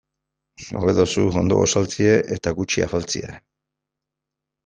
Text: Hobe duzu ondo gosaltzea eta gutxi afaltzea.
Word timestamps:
Hobe 0.79 0.93
duzu 0.99 1.25
ondo 1.41 1.59
gosaltzea 1.59 2.15
eta 2.37 2.55
gutxi 2.61 2.85
afaltzea. 2.87 3.37